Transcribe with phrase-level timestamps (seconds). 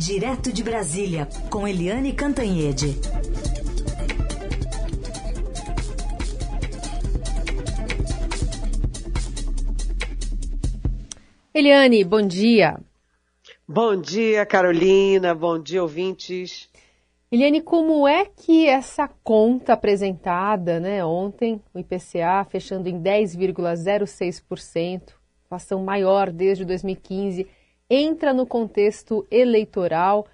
[0.00, 2.96] Direto de Brasília, com Eliane Cantanhede.
[11.52, 12.80] Eliane, bom dia.
[13.68, 15.34] Bom dia, Carolina.
[15.34, 16.70] Bom dia, ouvintes.
[17.30, 25.12] Eliane, como é que essa conta apresentada né, ontem, o IPCA fechando em 10,06%,
[25.44, 27.46] inflação maior desde 2015,
[27.90, 30.26] entra no contexto eleitoral,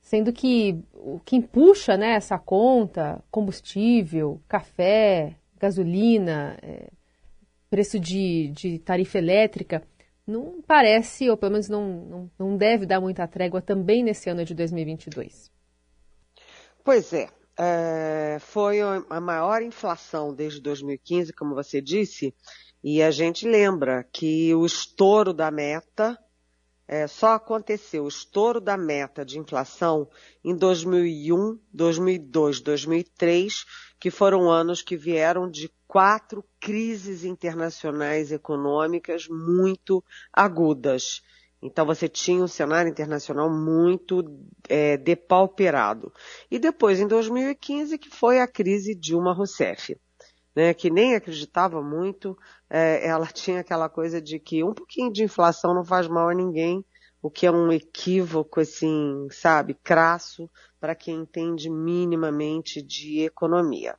[0.00, 6.90] sendo que o que puxa né, essa conta, combustível, café, gasolina, é,
[7.70, 9.82] preço de, de tarifa elétrica,
[10.26, 14.44] não parece, ou pelo menos não, não, não deve dar muita trégua também nesse ano
[14.44, 15.52] de 2022.
[16.82, 22.34] Pois é, é, foi a maior inflação desde 2015, como você disse,
[22.82, 26.18] e a gente lembra que o estouro da meta
[26.88, 30.08] é, só aconteceu o estouro da meta de inflação
[30.44, 33.64] em 2001, 2002, 2003,
[33.98, 41.22] que foram anos que vieram de quatro crises internacionais econômicas muito agudas.
[41.60, 44.22] Então você tinha um cenário internacional muito
[44.68, 46.12] é, depauperado.
[46.50, 49.96] E depois, em 2015, que foi a crise Dilma Rousseff,
[50.56, 52.36] né, que nem acreditava muito,
[52.70, 56.34] é, ela tinha aquela coisa de que um pouquinho de inflação não faz mal a
[56.34, 56.82] ninguém,
[57.20, 63.96] o que é um equívoco, assim, sabe, crasso para quem entende minimamente de economia.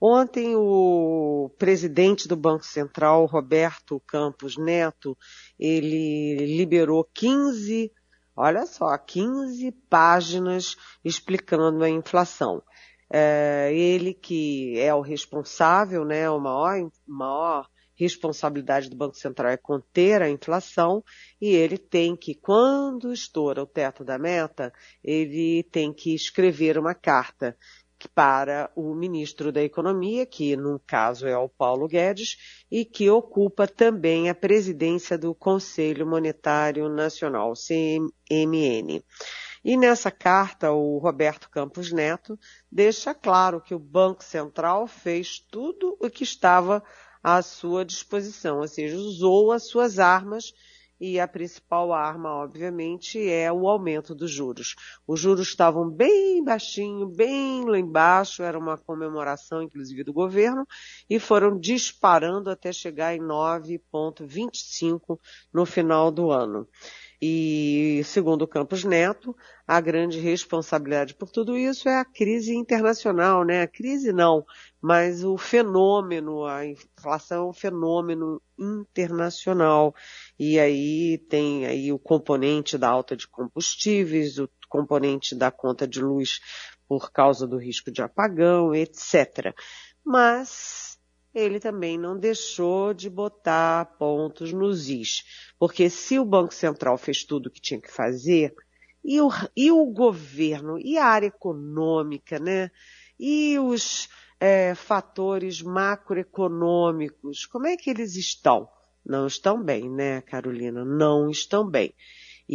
[0.00, 5.16] Ontem o presidente do Banco Central, Roberto Campos Neto,
[5.56, 7.92] ele liberou 15,
[8.34, 12.60] olha só, 15 páginas explicando a inflação.
[13.14, 19.56] É, ele que é o responsável, né, o maior, maior responsabilidade do Banco Central é
[19.58, 21.04] conter a inflação
[21.38, 24.72] e ele tem que, quando estoura o teto da meta,
[25.04, 27.54] ele tem que escrever uma carta
[28.14, 33.68] para o ministro da Economia, que no caso é o Paulo Guedes, e que ocupa
[33.68, 39.04] também a presidência do Conselho Monetário Nacional, CMN.
[39.64, 42.38] E nessa carta, o Roberto Campos Neto
[42.70, 46.82] deixa claro que o Banco Central fez tudo o que estava
[47.22, 50.52] à sua disposição, ou seja, usou as suas armas
[51.04, 54.76] e a principal arma, obviamente, é o aumento dos juros.
[55.04, 60.64] Os juros estavam bem baixinho, bem lá embaixo, era uma comemoração, inclusive, do governo,
[61.10, 65.18] e foram disparando até chegar em 9,25
[65.52, 66.68] no final do ano.
[67.24, 73.62] E, segundo Campos Neto, a grande responsabilidade por tudo isso é a crise internacional, né?
[73.62, 74.44] A crise não,
[74.80, 79.94] mas o fenômeno, a inflação é um fenômeno internacional.
[80.36, 86.00] E aí tem aí o componente da alta de combustíveis, o componente da conta de
[86.00, 86.40] luz
[86.88, 89.54] por causa do risco de apagão, etc.
[90.04, 90.91] Mas
[91.34, 95.24] ele também não deixou de botar pontos nos is.
[95.58, 98.54] Porque se o Banco Central fez tudo o que tinha que fazer,
[99.04, 102.70] e o, e o governo, e a área econômica, né?
[103.18, 108.68] E os é, fatores macroeconômicos, como é que eles estão?
[109.04, 110.84] Não estão bem, né, Carolina?
[110.84, 111.92] Não estão bem.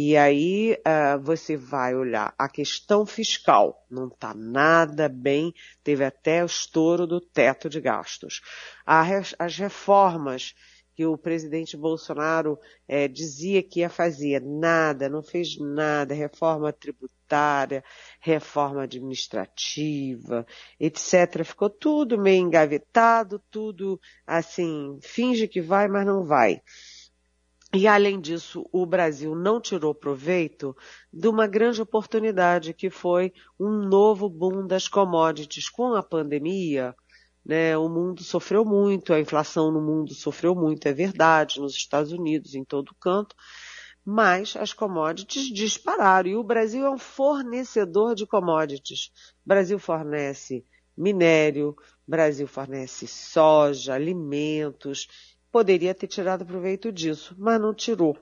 [0.00, 6.40] E aí uh, você vai olhar a questão fiscal, não está nada bem, teve até
[6.40, 8.40] o estouro do teto de gastos.
[8.86, 10.54] As reformas
[10.94, 17.82] que o presidente Bolsonaro é, dizia que ia fazer, nada, não fez nada, reforma tributária,
[18.20, 20.46] reforma administrativa,
[20.78, 21.44] etc.
[21.44, 26.62] Ficou tudo meio engavetado, tudo assim, finge que vai, mas não vai.
[27.74, 30.74] E, além disso, o Brasil não tirou proveito
[31.12, 35.68] de uma grande oportunidade que foi um novo boom das commodities.
[35.68, 36.94] Com a pandemia,
[37.44, 42.10] né, o mundo sofreu muito, a inflação no mundo sofreu muito, é verdade, nos Estados
[42.10, 43.36] Unidos, em todo canto,
[44.02, 46.30] mas as commodities dispararam.
[46.30, 49.10] E o Brasil é um fornecedor de commodities.
[49.44, 50.64] O Brasil fornece
[50.96, 51.76] minério,
[52.06, 55.06] Brasil fornece soja, alimentos,
[55.50, 58.16] poderia ter tirado proveito disso, mas não tirou.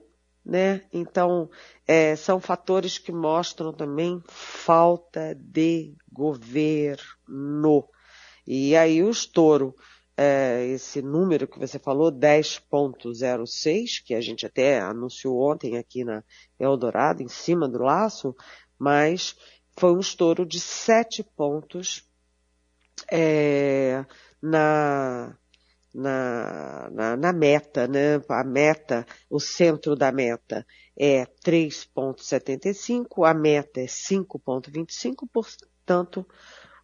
[0.45, 0.83] Né?
[0.93, 1.51] Então,
[1.87, 7.85] é, são fatores que mostram também falta de governo.
[8.47, 9.75] E aí o estouro,
[10.17, 16.23] é, esse número que você falou, 10.06, que a gente até anunciou ontem aqui na
[16.61, 18.33] Eldorado, em cima do laço,
[18.79, 19.37] mas
[19.77, 22.05] foi um estouro de 7 pontos
[23.11, 24.07] é,
[24.41, 25.37] na
[25.97, 28.21] na, na, na, meta, né?
[28.29, 30.67] A meta, o centro da meta
[30.97, 36.27] é 3,75, a meta é 5,25, portanto,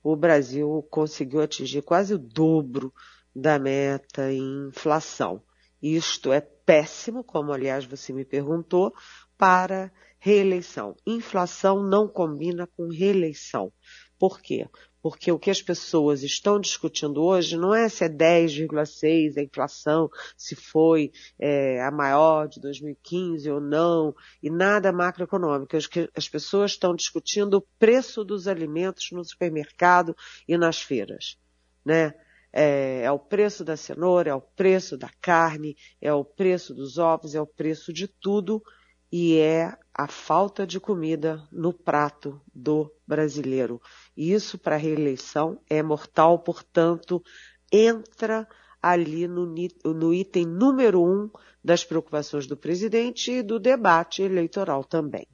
[0.02, 2.92] o Brasil conseguiu atingir quase o dobro
[3.36, 5.42] da meta em inflação.
[5.82, 8.94] Isto é péssimo, como aliás você me perguntou,
[9.36, 10.96] para reeleição.
[11.06, 13.72] Inflação não combina com reeleição.
[14.18, 14.68] Por quê?
[15.02, 20.08] Porque o que as pessoas estão discutindo hoje não é se é 10,6 a inflação,
[20.36, 25.76] se foi é, a maior de 2015 ou não, e nada macroeconômico.
[25.76, 30.14] As, as pessoas estão discutindo o preço dos alimentos no supermercado
[30.46, 31.36] e nas feiras,
[31.84, 32.14] né?
[32.54, 36.98] É, é, o preço da cenoura, é o preço da carne, é o preço dos
[36.98, 38.62] ovos, é o preço de tudo
[39.10, 43.80] e é a falta de comida no prato do brasileiro.
[44.16, 47.22] Isso para a reeleição é mortal, portanto,
[47.70, 48.48] entra
[48.82, 49.46] ali no,
[49.84, 51.30] no, item número um
[51.62, 55.26] das preocupações do presidente e do debate eleitoral também.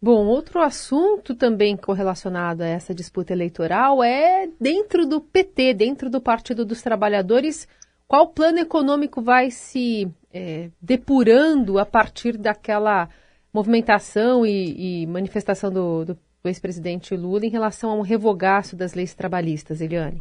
[0.00, 6.20] Bom, outro assunto também correlacionado a essa disputa eleitoral é dentro do PT, dentro do
[6.20, 7.68] Partido dos Trabalhadores,
[8.08, 13.08] qual plano econômico vai se é, depurando a partir daquela
[13.52, 19.14] movimentação e, e manifestação do, do, ex-presidente Lula em relação a um revogaço das leis
[19.14, 20.20] trabalhistas, Eliane?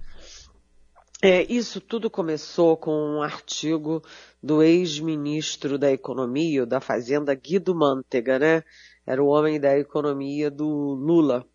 [1.24, 4.02] É, isso tudo começou com um artigo
[4.42, 8.63] do ex-ministro da Economia, da Fazenda, Guido Mantega, né?
[9.06, 11.46] Era o homem da economia do Lula,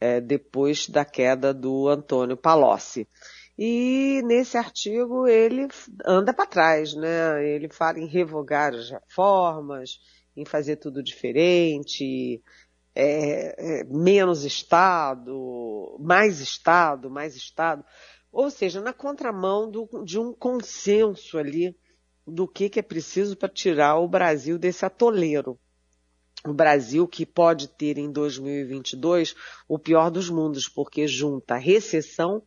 [0.00, 3.08] é, depois da queda do Antônio Palocci.
[3.56, 5.68] E nesse artigo ele
[6.04, 7.46] anda para trás, né?
[7.46, 10.00] Ele fala em revogar as reformas,
[10.36, 12.42] em fazer tudo diferente,
[12.94, 17.84] é, é, menos Estado, mais Estado, mais Estado.
[18.32, 21.76] Ou seja, na contramão do, de um consenso ali
[22.26, 25.58] do que, que é preciso para tirar o Brasil desse atoleiro.
[26.44, 29.34] O Brasil que pode ter em 2022
[29.68, 32.42] o pior dos mundos, porque junta recessão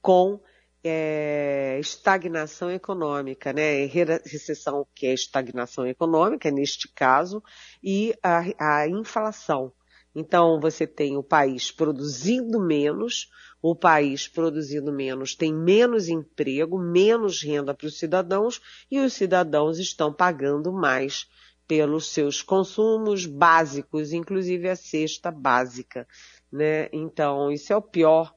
[0.00, 0.40] com
[0.84, 3.86] é, estagnação econômica, né?
[3.86, 7.42] Recessão que é estagnação econômica, neste caso,
[7.82, 9.72] e a, a inflação.
[10.14, 13.30] Então, você tem o país produzindo menos,
[13.62, 19.78] o país produzindo menos tem menos emprego, menos renda para os cidadãos e os cidadãos
[19.78, 21.26] estão pagando mais
[21.66, 26.06] pelos seus consumos básicos, inclusive a cesta básica,
[26.52, 26.88] né?
[26.92, 28.34] Então, isso é o pior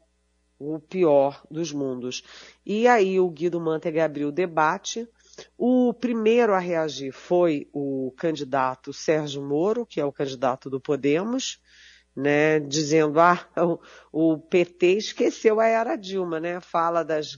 [0.60, 2.24] o pior dos mundos.
[2.66, 5.08] E aí o Guido Mantega abriu o debate.
[5.58, 11.60] O primeiro a reagir foi o candidato Sérgio Moro, que é o candidato do Podemos,
[12.16, 13.46] né, dizendo, ah,
[14.12, 17.38] o, PT esqueceu a era Dilma, né, fala das,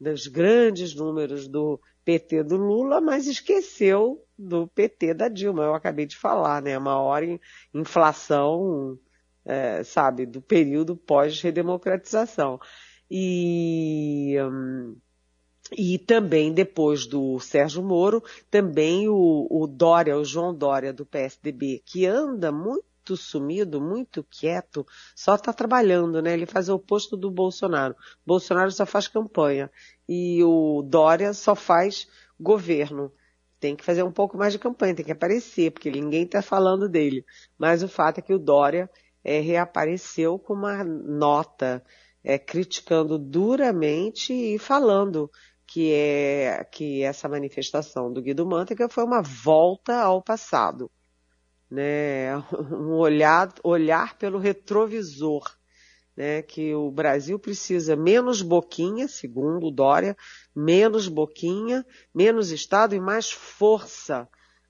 [0.00, 5.62] dos grandes números do PT do Lula, mas esqueceu do PT da Dilma.
[5.62, 7.22] Eu acabei de falar, né, a maior
[7.72, 8.98] inflação
[9.46, 12.60] é, sabe, do período pós-redemocratização.
[13.10, 14.96] E, hum,
[15.76, 21.82] e também depois do Sérgio Moro, também o, o Dória, o João Dória do PSDB,
[21.84, 24.84] que anda muito sumido, muito quieto,
[25.14, 26.34] só está trabalhando, né?
[26.34, 27.94] Ele faz o oposto do Bolsonaro.
[28.24, 29.70] Bolsonaro só faz campanha
[30.08, 32.08] e o Dória só faz
[32.38, 33.12] governo.
[33.60, 36.88] Tem que fazer um pouco mais de campanha, tem que aparecer, porque ninguém está falando
[36.88, 37.24] dele.
[37.56, 38.90] Mas o fato é que o Dória
[39.26, 41.82] é, reapareceu com uma nota
[42.22, 45.28] é, criticando duramente e falando
[45.66, 50.88] que é que essa manifestação do Guido Mantega foi uma volta ao passado,
[51.68, 52.36] né?
[52.70, 55.42] Um olhar, olhar pelo retrovisor,
[56.16, 56.40] né?
[56.42, 60.16] Que o Brasil precisa menos boquinha, segundo Dória,
[60.54, 64.28] menos boquinha, menos Estado e mais força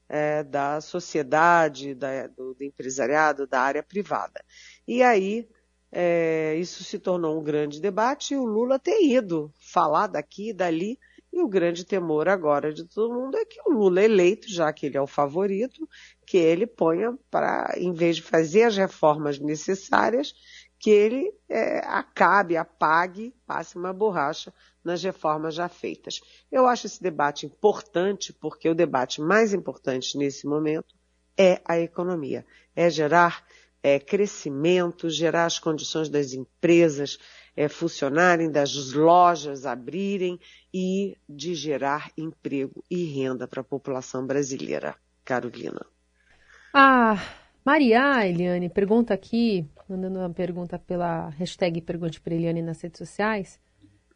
[0.08, 4.44] é, da sociedade, da, do, do, empresariado, da área privada.
[4.86, 5.48] E aí
[5.90, 10.52] é, isso se tornou um grande debate e o Lula tem ido falar daqui e
[10.52, 10.98] dali.
[11.32, 14.86] E o grande temor agora de todo mundo é que o Lula eleito, já que
[14.86, 15.86] ele é o favorito,
[16.26, 20.34] que ele ponha para, em vez de fazer as reformas necessárias,
[20.78, 24.52] que ele é, acabe, apague, passe uma borracha
[24.84, 26.20] nas reformas já feitas.
[26.50, 30.94] Eu acho esse debate importante porque o debate mais importante nesse momento
[31.36, 33.44] é a economia, é gerar
[33.82, 37.18] é, crescimento, gerar as condições das empresas
[37.56, 40.38] é, funcionarem, das lojas abrirem
[40.72, 44.94] e de gerar emprego e renda para a população brasileira.
[45.24, 45.84] Carolina.
[46.72, 47.16] Ah,
[47.64, 53.60] Maria Eliane pergunta aqui mandando uma pergunta pela hashtag Pergunte para Eliane nas redes sociais.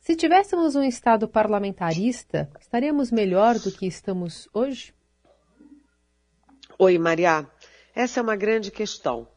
[0.00, 4.95] Se tivéssemos um Estado parlamentarista, estaríamos melhor do que estamos hoje?
[6.79, 7.47] Oi, Maria.
[7.95, 9.29] Essa é uma grande questão.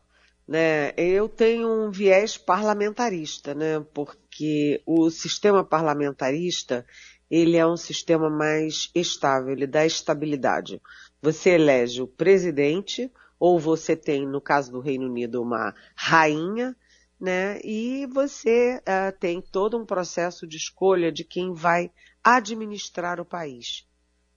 [0.48, 0.92] Né?
[0.98, 3.86] Eu tenho um viés parlamentarista, né?
[3.94, 6.86] porque o sistema parlamentarista
[7.30, 10.82] ele é um sistema mais estável, ele dá estabilidade.
[11.22, 13.12] Você elege o presidente,
[13.46, 16.74] ou você tem, no caso do Reino Unido, uma rainha,
[17.20, 17.60] né?
[17.62, 21.92] E você uh, tem todo um processo de escolha de quem vai
[22.24, 23.86] administrar o país.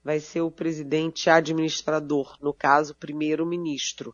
[0.03, 4.13] Vai ser o presidente administrador, no caso, primeiro-ministro.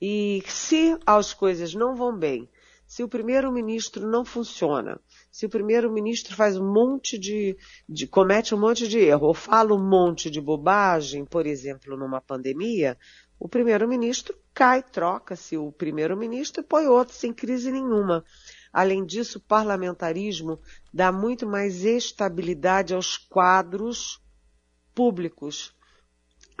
[0.00, 2.48] E se as coisas não vão bem,
[2.86, 5.00] se o primeiro-ministro não funciona,
[5.30, 7.56] se o primeiro-ministro faz um monte de,
[7.88, 12.20] de, comete um monte de erro, ou fala um monte de bobagem, por exemplo, numa
[12.20, 12.96] pandemia,
[13.38, 18.24] o primeiro-ministro cai, troca-se o primeiro-ministro e põe outro sem crise nenhuma.
[18.72, 20.60] Além disso, o parlamentarismo
[20.92, 24.20] dá muito mais estabilidade aos quadros
[24.94, 25.74] públicos.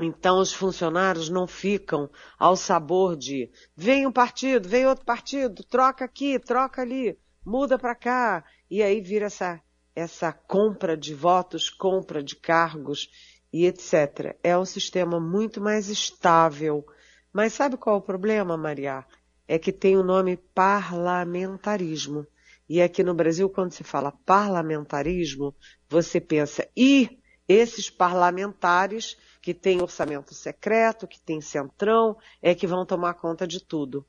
[0.00, 6.04] Então, os funcionários não ficam ao sabor de vem um partido, vem outro partido, troca
[6.04, 8.44] aqui, troca ali, muda para cá.
[8.68, 9.60] E aí vira essa,
[9.94, 13.08] essa compra de votos, compra de cargos
[13.54, 14.36] e etc.
[14.42, 16.84] É um sistema muito mais estável.
[17.32, 19.06] Mas sabe qual é o problema, Maria?
[19.46, 22.26] É que tem o nome parlamentarismo.
[22.68, 25.54] E aqui no Brasil, quando se fala parlamentarismo,
[25.88, 32.84] você pensa, e esses parlamentares que têm orçamento secreto, que têm centrão, é que vão
[32.84, 34.04] tomar conta de tudo.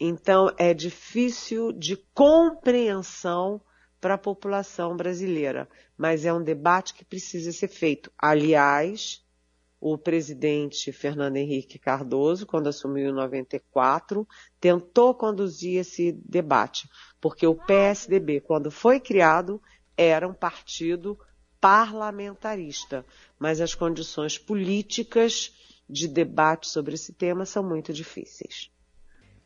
[0.00, 3.60] Então, é difícil de compreensão
[4.00, 8.12] para a população brasileira, mas é um debate que precisa ser feito.
[8.18, 9.24] Aliás,
[9.80, 14.26] o presidente Fernando Henrique Cardoso, quando assumiu em 94,
[14.60, 16.88] tentou conduzir esse debate,
[17.20, 19.60] porque o PSDB, quando foi criado,
[19.96, 21.18] era um partido
[21.60, 23.04] parlamentarista,
[23.38, 25.52] mas as condições políticas
[25.88, 28.70] de debate sobre esse tema são muito difíceis.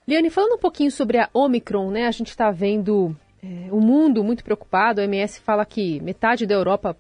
[0.07, 2.07] Liane, falando um pouquinho sobre a Omicron, né?
[2.07, 5.01] A gente está vendo é, o mundo muito preocupado.
[5.01, 6.97] A OMS fala que metade da Europa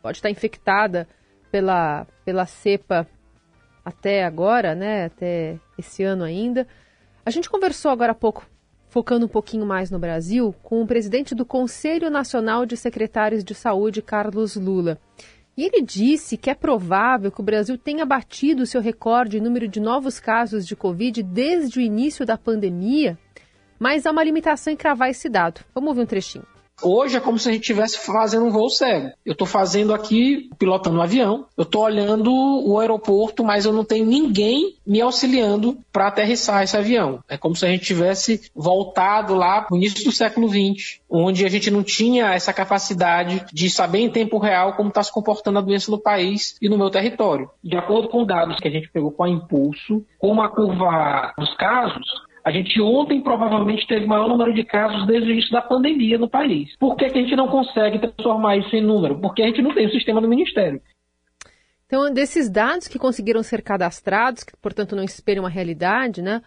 [0.00, 1.08] pode estar infectada
[1.50, 3.06] pela, pela cepa
[3.84, 5.06] até agora, né?
[5.06, 6.66] Até esse ano ainda.
[7.26, 8.48] A gente conversou agora há pouco,
[8.88, 13.54] focando um pouquinho mais no Brasil, com o presidente do Conselho Nacional de Secretários de
[13.54, 14.98] Saúde, Carlos Lula.
[15.56, 19.66] E ele disse que é provável que o Brasil tenha batido seu recorde em número
[19.66, 23.18] de novos casos de Covid desde o início da pandemia
[23.80, 25.62] mas há uma limitação em cravar esse dado.
[25.74, 26.44] Vamos ouvir um trechinho.
[26.82, 29.10] Hoje é como se a gente estivesse fazendo um voo cego.
[29.24, 33.84] Eu estou fazendo aqui, pilotando um avião, eu estou olhando o aeroporto, mas eu não
[33.84, 37.20] tenho ninguém me auxiliando para aterrissar esse avião.
[37.28, 41.50] É como se a gente tivesse voltado lá no início do século XX, onde a
[41.50, 45.62] gente não tinha essa capacidade de saber em tempo real como está se comportando a
[45.62, 47.50] doença no país e no meu território.
[47.62, 51.54] De acordo com dados que a gente pegou com a Impulso, como a curva dos
[51.56, 52.06] casos,
[52.50, 56.18] a gente ontem provavelmente teve o maior número de casos desde o início da pandemia
[56.18, 56.76] no país.
[56.78, 59.20] Por que, que a gente não consegue transformar isso em número?
[59.20, 60.82] Porque a gente não tem o sistema do Ministério.
[61.86, 66.42] Então, desses dados que conseguiram ser cadastrados, que portanto não espelham a realidade, né?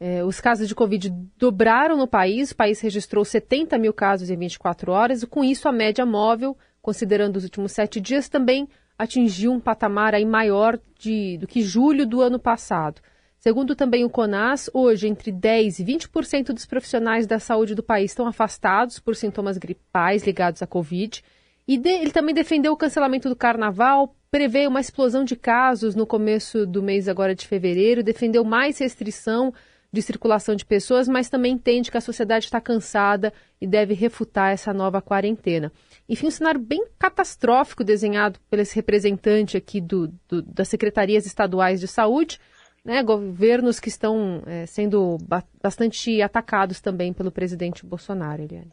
[0.00, 4.36] É, os casos de Covid dobraram no país, o país registrou 70 mil casos em
[4.36, 8.66] 24 horas, e com isso a média móvel, considerando os últimos sete dias, também
[8.98, 13.00] atingiu um patamar aí maior de, do que julho do ano passado.
[13.40, 18.10] Segundo também o CONAS, hoje entre 10% e 20% dos profissionais da saúde do país
[18.10, 21.24] estão afastados por sintomas gripais ligados à Covid.
[21.66, 26.06] E de, ele também defendeu o cancelamento do carnaval, prevê uma explosão de casos no
[26.06, 29.54] começo do mês agora de fevereiro, defendeu mais restrição
[29.90, 34.52] de circulação de pessoas, mas também entende que a sociedade está cansada e deve refutar
[34.52, 35.72] essa nova quarentena.
[36.06, 41.80] Enfim, um cenário bem catastrófico desenhado pelo esse representante aqui do, do, das secretarias estaduais
[41.80, 42.38] de saúde,
[42.84, 48.72] né, governos que estão é, sendo ba bastante atacados também pelo presidente Bolsonaro, Eliane.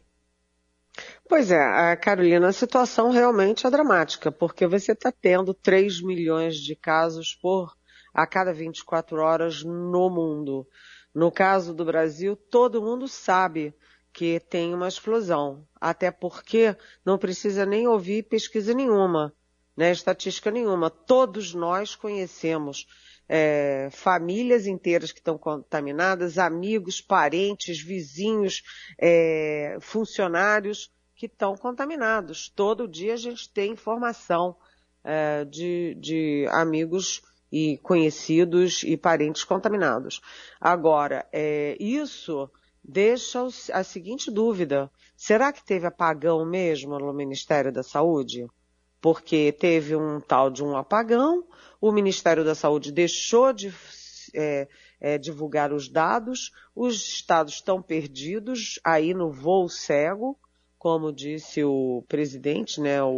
[1.28, 6.74] Pois é, Carolina, a situação realmente é dramática, porque você está tendo 3 milhões de
[6.74, 7.76] casos por
[8.12, 10.66] a cada 24 horas no mundo.
[11.14, 13.74] No caso do Brasil, todo mundo sabe
[14.12, 19.32] que tem uma explosão, até porque não precisa nem ouvir pesquisa nenhuma,
[19.76, 20.90] né, estatística nenhuma.
[20.90, 22.86] Todos nós conhecemos
[23.28, 28.62] é, famílias inteiras que estão contaminadas, amigos, parentes, vizinhos,
[28.98, 32.48] é, funcionários que estão contaminados.
[32.48, 34.56] Todo dia a gente tem informação
[35.04, 40.20] é, de, de amigos e conhecidos e parentes contaminados.
[40.60, 42.50] Agora, é, isso
[42.82, 48.46] deixa a seguinte dúvida: será que teve apagão mesmo no Ministério da Saúde?
[49.00, 51.44] Porque teve um tal de um apagão,
[51.80, 53.72] o Ministério da Saúde deixou de
[54.34, 54.68] é,
[55.00, 60.38] é, divulgar os dados, os estados estão perdidos aí no voo cego,
[60.78, 63.08] como disse o presidente, né, o,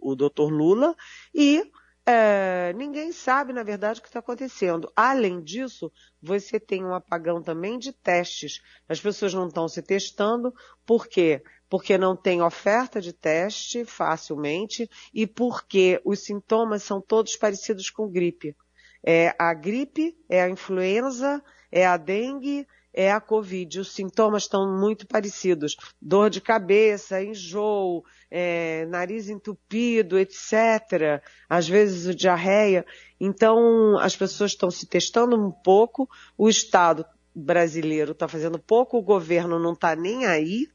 [0.00, 0.94] o, o doutor Lula,
[1.34, 1.62] e
[2.10, 4.90] é, ninguém sabe, na verdade, o que está acontecendo.
[4.96, 8.62] Além disso, você tem um apagão também de testes.
[8.88, 10.54] As pessoas não estão se testando,
[10.86, 11.42] por quê?
[11.68, 18.08] Porque não tem oferta de teste facilmente e porque os sintomas são todos parecidos com
[18.08, 18.56] gripe.
[19.04, 22.66] É a gripe, é a influenza, é a dengue,
[22.98, 23.78] é a Covid.
[23.78, 25.76] Os sintomas estão muito parecidos.
[26.02, 31.22] Dor de cabeça, enjoo, é, nariz entupido, etc.
[31.48, 32.84] Às vezes o diarreia.
[33.20, 39.02] Então, as pessoas estão se testando um pouco, o Estado brasileiro está fazendo pouco, o
[39.02, 40.66] governo não está nem aí,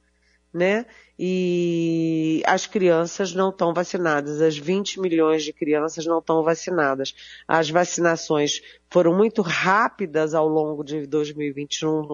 [0.54, 0.86] né?
[1.18, 4.42] E as crianças não estão vacinadas.
[4.42, 7.16] As 20 milhões de crianças não estão vacinadas.
[7.48, 12.08] As vacinações foram muito rápidas ao longo de 2021.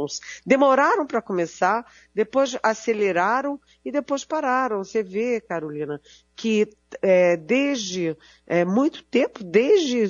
[0.45, 4.83] Demoraram para começar, depois aceleraram e depois pararam.
[4.83, 6.01] Você vê, Carolina,
[6.35, 6.69] que
[7.01, 8.15] é, desde
[8.47, 10.09] é, muito tempo, desde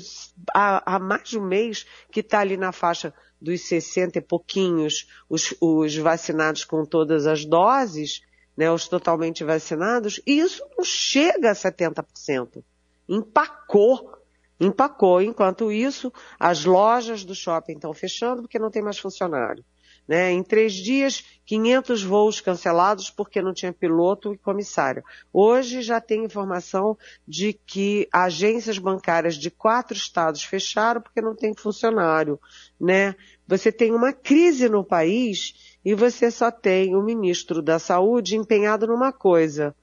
[0.54, 5.08] há, há mais de um mês, que está ali na faixa dos 60 e pouquinhos,
[5.30, 8.22] os, os vacinados com todas as doses,
[8.56, 12.64] né, os totalmente vacinados, e isso não chega a 70%.
[13.08, 14.18] Empacou.
[14.60, 15.22] Empacou.
[15.22, 19.64] Enquanto isso, as lojas do shopping estão fechando porque não tem mais funcionário.
[20.10, 20.32] Né?
[20.32, 25.04] Em três dias, 500 voos cancelados porque não tinha piloto e comissário.
[25.32, 26.98] Hoje já tem informação
[27.28, 32.40] de que agências bancárias de quatro estados fecharam porque não tem funcionário.
[32.82, 33.14] Né?
[33.48, 38.88] Você tem uma crise no país e você só tem o ministro da Saúde empenhado
[38.88, 39.76] numa coisa,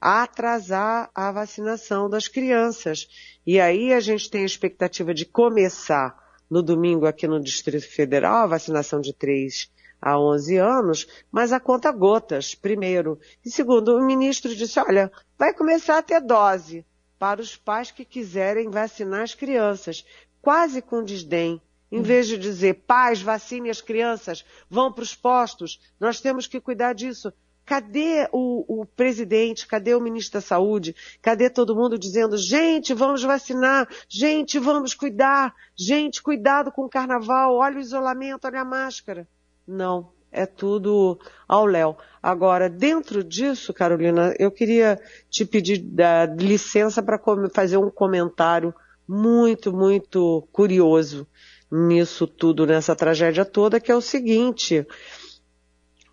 [0.00, 3.08] atrasar a vacinação das crianças.
[3.44, 8.44] E aí a gente tem a expectativa de começar no domingo aqui no Distrito Federal,
[8.44, 9.70] a vacinação de 3
[10.00, 13.18] a 11 anos, mas a conta gotas, primeiro.
[13.44, 16.84] E segundo, o ministro disse, olha, vai começar a ter dose
[17.18, 20.04] para os pais que quiserem vacinar as crianças,
[20.42, 21.60] quase com desdém.
[21.90, 26.60] Em vez de dizer, pais, vacine as crianças, vão para os postos, nós temos que
[26.60, 27.32] cuidar disso.
[27.64, 29.66] Cadê o, o, presidente?
[29.66, 30.94] Cadê o ministro da Saúde?
[31.22, 37.56] Cadê todo mundo dizendo, gente, vamos vacinar, gente, vamos cuidar, gente, cuidado com o carnaval,
[37.56, 39.26] olha o isolamento, olha a máscara.
[39.66, 41.96] Não, é tudo ao léu.
[42.22, 45.00] Agora, dentro disso, Carolina, eu queria
[45.30, 47.20] te pedir da, licença para
[47.52, 48.74] fazer um comentário
[49.08, 51.26] muito, muito curioso
[51.70, 54.86] nisso tudo, nessa tragédia toda, que é o seguinte.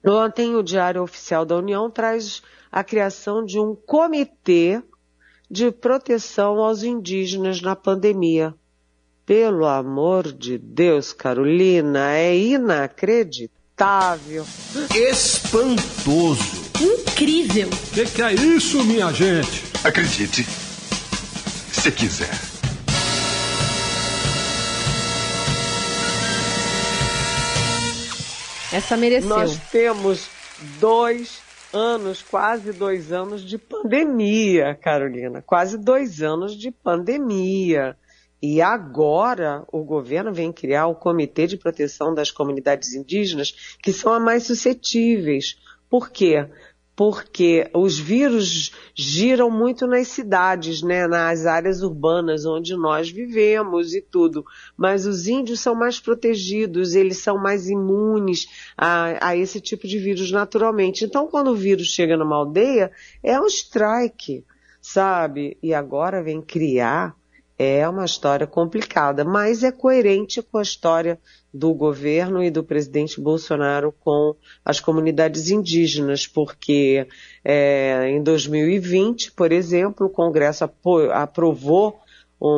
[0.05, 4.81] Ontem o Diário Oficial da União traz a criação de um comitê
[5.49, 8.53] de proteção aos indígenas na pandemia.
[9.25, 14.45] Pelo amor de Deus, Carolina, é inacreditável.
[14.95, 16.71] Espantoso.
[16.81, 17.67] Incrível.
[17.67, 19.63] O que, que é isso, minha gente?
[19.83, 22.50] Acredite, se quiser.
[28.71, 29.29] Essa mereceu.
[29.29, 30.29] Nós temos
[30.79, 31.41] dois
[31.73, 35.41] anos, quase dois anos de pandemia, Carolina.
[35.41, 37.97] Quase dois anos de pandemia.
[38.41, 44.13] E agora o governo vem criar o Comitê de Proteção das Comunidades Indígenas, que são
[44.13, 45.57] as mais suscetíveis.
[45.89, 46.47] Por quê?
[47.01, 54.03] Porque os vírus giram muito nas cidades, né, nas áreas urbanas onde nós vivemos e
[54.03, 54.45] tudo.
[54.77, 58.45] Mas os índios são mais protegidos, eles são mais imunes
[58.77, 61.03] a, a esse tipo de vírus naturalmente.
[61.03, 62.91] Então, quando o vírus chega numa aldeia,
[63.23, 64.45] é um strike,
[64.79, 65.57] sabe?
[65.63, 67.15] E agora vem criar
[67.63, 71.19] é uma história complicada, mas é coerente com a história
[71.53, 77.05] do governo e do presidente Bolsonaro com as comunidades indígenas, porque
[77.45, 80.67] é, em 2020, por exemplo, o Congresso
[81.13, 82.01] aprovou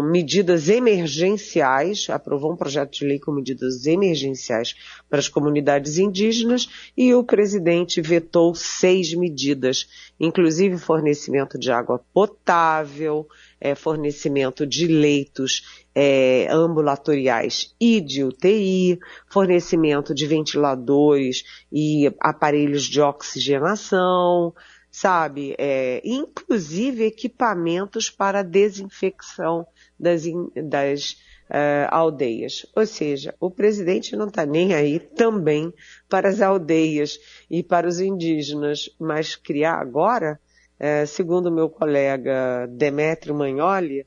[0.02, 4.74] medidas emergenciais, aprovou um projeto de lei com medidas emergenciais
[5.10, 9.86] para as comunidades indígenas e o presidente vetou seis medidas,
[10.18, 13.28] inclusive fornecimento de água potável,
[13.64, 19.00] é, fornecimento de leitos é, ambulatoriais e de UTI,
[19.32, 24.54] fornecimento de ventiladores e aparelhos de oxigenação,
[24.92, 25.56] sabe?
[25.58, 29.66] É, inclusive equipamentos para desinfecção
[29.98, 30.24] das,
[30.70, 31.14] das
[31.50, 32.66] uh, aldeias.
[32.76, 35.74] Ou seja, o presidente não está nem aí também
[36.10, 37.18] para as aldeias
[37.50, 40.38] e para os indígenas, mas criar agora,
[40.84, 44.06] uh, segundo meu colega Demétrio Magnoli,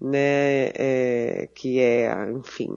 [0.00, 2.70] né, é, que é, enfim,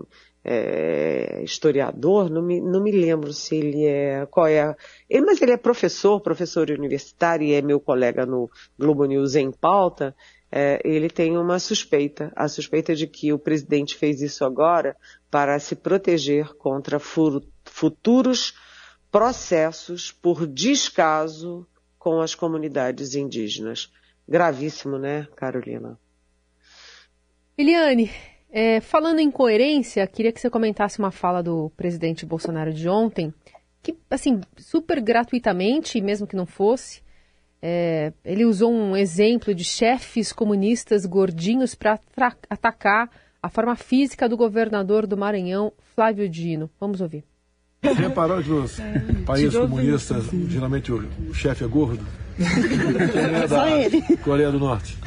[0.44, 4.76] é, historiador, não me, não me lembro se ele é, qual é,
[5.10, 9.52] ele, mas ele é professor, professor universitário e é meu colega no Globo News em
[9.52, 10.16] pauta,
[10.50, 14.96] é, ele tem uma suspeita, a suspeita de que o presidente fez isso agora
[15.30, 16.98] para se proteger contra
[17.66, 18.54] futuros
[19.12, 23.92] processos por descaso com as comunidades indígenas.
[24.28, 25.98] Gravíssimo, né, Carolina?
[27.58, 28.12] Eliane,
[28.52, 33.34] é, falando em coerência, queria que você comentasse uma fala do presidente Bolsonaro de ontem,
[33.82, 37.02] que, assim, super gratuitamente, mesmo que não fosse,
[37.62, 42.00] é, ele usou um exemplo de chefes comunistas gordinhos para
[42.50, 43.10] atacar
[43.42, 46.70] a forma física do governador do Maranhão, Flávio Dino.
[46.80, 47.24] Vamos ouvir.
[47.82, 52.06] Reparou que nos é, países comunistas, geralmente o, o chefe é gordo?
[52.40, 54.98] é da Coreia do Norte.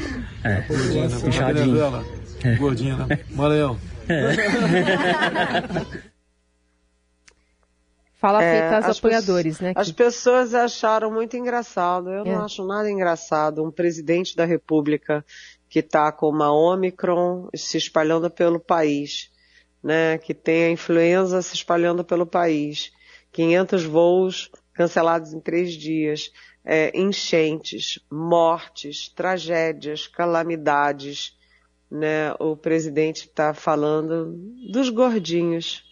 [0.45, 1.53] É, Gordinha, né?
[1.53, 2.05] Venezuela.
[2.43, 2.57] É.
[2.57, 3.21] Gordinha, né?
[3.31, 3.79] Maranhão.
[4.09, 4.35] É.
[8.21, 9.73] Fala é, feita aos apoiadores, né?
[9.75, 12.11] As pessoas acharam muito engraçado.
[12.11, 12.33] Eu é.
[12.33, 13.65] não acho nada engraçado.
[13.65, 15.25] Um presidente da República
[15.71, 19.31] que está com uma Omicron se espalhando pelo país,
[19.83, 20.19] né?
[20.19, 22.93] Que tem a influenza se espalhando pelo país.
[23.33, 26.33] 500 voos cancelados em três dias.
[26.65, 31.39] É, enchentes, mortes, tragédias, calamidades
[31.91, 34.33] né, o presidente está falando
[34.71, 35.83] dos gordinhos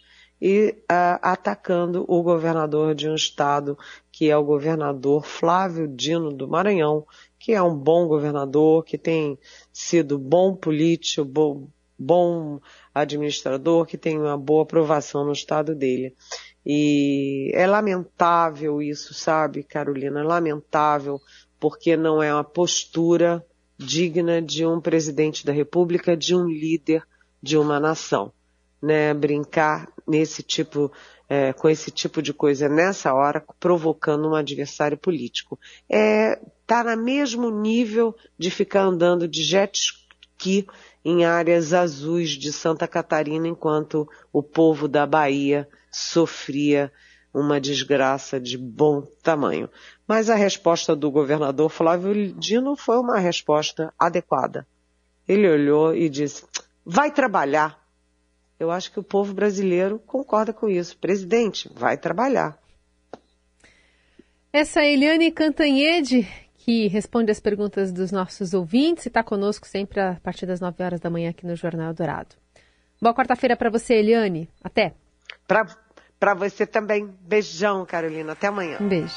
[0.41, 3.77] e uh, atacando o governador de um estado
[4.13, 7.05] que é o governador Flávio Dino do Maranhão,
[7.39, 9.37] que é um bom governador, que tem
[9.73, 12.61] sido bom político, bom, bom
[13.01, 16.15] administrador, que tem uma boa aprovação no estado dele.
[16.65, 20.21] E é lamentável isso, sabe, Carolina?
[20.21, 21.21] É lamentável
[21.59, 23.45] porque não é uma postura
[23.79, 27.03] digna de um presidente da República, de um líder
[27.43, 28.33] de uma nação.
[28.83, 29.15] Né?
[29.15, 30.93] Brincar nesse tipo,
[31.29, 35.59] é, com esse tipo de coisa nessa hora, provocando um adversário político.
[35.89, 40.67] É, tá no mesmo nível de ficar andando de jet ski
[41.09, 46.93] em áreas azuis de Santa Catarina enquanto o povo da Bahia sofria
[47.33, 49.71] uma desgraça de bom tamanho.
[50.07, 54.67] Mas a resposta do governador Flávio Dino foi uma resposta adequada.
[55.27, 56.45] Ele olhou e disse:
[56.85, 57.83] vai trabalhar.
[58.61, 60.95] Eu acho que o povo brasileiro concorda com isso.
[60.99, 62.59] Presidente, vai trabalhar.
[64.53, 66.29] Essa é Eliane Cantanhede,
[66.69, 70.85] que responde as perguntas dos nossos ouvintes e está conosco sempre a partir das 9
[70.85, 72.37] horas da manhã aqui no Jornal Dourado.
[73.01, 74.51] Boa quarta-feira para você, Eliane.
[74.63, 74.93] Até.
[75.47, 75.65] Para
[76.21, 77.09] para você também.
[77.23, 78.33] Beijão, Carolina.
[78.33, 78.77] Até amanhã.
[78.83, 79.17] Um beijo.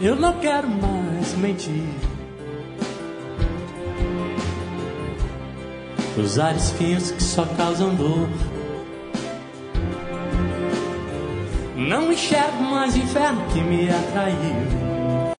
[0.00, 1.88] Eu não quero mais mentir.
[6.16, 8.28] Usar espinhos que só causam dor.
[11.80, 14.79] Não enxergo mais o inferno que me atraiu.